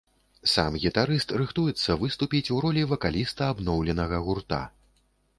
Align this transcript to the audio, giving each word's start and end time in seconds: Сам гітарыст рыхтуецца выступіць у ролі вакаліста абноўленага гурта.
Сам 0.51 0.75
гітарыст 0.83 1.33
рыхтуецца 1.41 1.97
выступіць 2.03 2.49
у 2.55 2.57
ролі 2.65 2.85
вакаліста 2.93 3.49
абноўленага 3.57 4.23
гурта. 4.29 4.63